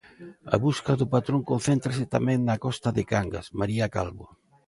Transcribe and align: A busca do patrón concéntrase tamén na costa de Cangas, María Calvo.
A 0.53 0.55
busca 0.65 0.93
do 0.99 1.05
patrón 1.13 1.41
concéntrase 1.51 2.05
tamén 2.15 2.39
na 2.47 2.55
costa 2.65 2.89
de 2.97 3.03
Cangas, 3.11 3.45
María 3.59 3.85
Calvo. 3.95 4.27